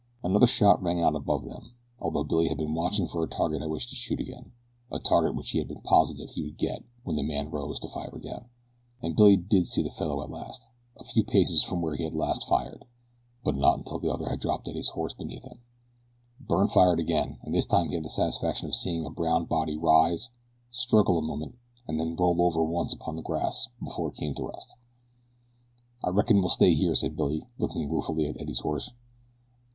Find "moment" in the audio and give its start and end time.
21.21-21.59